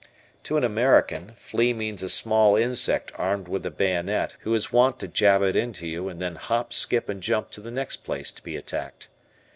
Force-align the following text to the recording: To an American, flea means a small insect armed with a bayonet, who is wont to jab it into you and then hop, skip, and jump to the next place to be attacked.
To 0.45 0.57
an 0.57 0.63
American, 0.63 1.31
flea 1.35 1.73
means 1.73 2.01
a 2.01 2.09
small 2.09 2.55
insect 2.55 3.11
armed 3.17 3.47
with 3.47 3.63
a 3.67 3.69
bayonet, 3.69 4.35
who 4.39 4.55
is 4.55 4.73
wont 4.73 4.97
to 5.01 5.07
jab 5.07 5.43
it 5.43 5.55
into 5.55 5.85
you 5.85 6.09
and 6.09 6.19
then 6.19 6.37
hop, 6.37 6.73
skip, 6.73 7.07
and 7.07 7.21
jump 7.21 7.51
to 7.51 7.61
the 7.61 7.69
next 7.69 7.97
place 7.97 8.31
to 8.31 8.41
be 8.41 8.55
attacked. 8.57 9.09